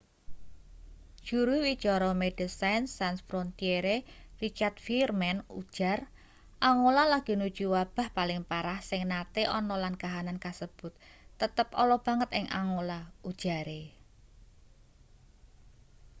[1.27, 3.95] juru wicara medecines sans frontiere
[4.41, 5.99] richard veerman ujar
[6.69, 10.93] angola lagi nuju wabah paling parah sing nate ana lan kahanan kasebut
[11.41, 13.81] tetep ala banget ing angola ujare